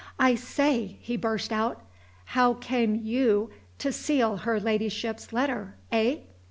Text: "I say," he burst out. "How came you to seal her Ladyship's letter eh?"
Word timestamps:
"I 0.17 0.33
say," 0.33 0.97
he 0.99 1.15
burst 1.15 1.53
out. 1.53 1.83
"How 2.25 2.55
came 2.55 2.95
you 2.95 3.51
to 3.77 3.91
seal 3.93 4.37
her 4.37 4.59
Ladyship's 4.59 5.31
letter 5.31 5.75
eh?" 5.91 6.21